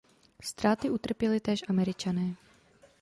Ztráty 0.43 0.89
utrpěli 0.89 1.39
též 1.39 1.63
Američané. 1.69 2.35